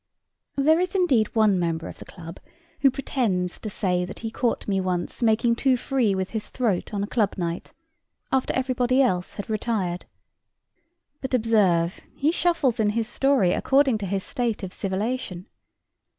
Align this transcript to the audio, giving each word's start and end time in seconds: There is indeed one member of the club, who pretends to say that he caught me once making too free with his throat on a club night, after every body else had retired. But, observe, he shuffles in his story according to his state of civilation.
There 0.55 0.79
is 0.79 0.95
indeed 0.95 1.35
one 1.35 1.59
member 1.59 1.87
of 1.87 1.99
the 1.99 2.05
club, 2.05 2.39
who 2.79 2.89
pretends 2.89 3.59
to 3.59 3.69
say 3.69 4.03
that 4.03 4.21
he 4.21 4.31
caught 4.31 4.67
me 4.67 4.81
once 4.81 5.21
making 5.21 5.57
too 5.57 5.77
free 5.77 6.15
with 6.15 6.31
his 6.31 6.49
throat 6.49 6.91
on 6.91 7.03
a 7.03 7.07
club 7.07 7.37
night, 7.37 7.71
after 8.31 8.51
every 8.53 8.73
body 8.73 9.03
else 9.03 9.35
had 9.35 9.47
retired. 9.47 10.07
But, 11.21 11.35
observe, 11.35 11.99
he 12.15 12.31
shuffles 12.31 12.79
in 12.79 12.89
his 12.89 13.07
story 13.07 13.51
according 13.53 13.99
to 13.99 14.07
his 14.07 14.23
state 14.23 14.63
of 14.63 14.73
civilation. 14.73 15.45